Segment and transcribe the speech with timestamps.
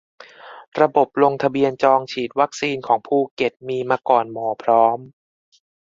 [0.81, 4.97] ระบบลงทะเบียนจองฉีดวัคซีนของภูเก็ตมีมาก่อน หมอพร้อม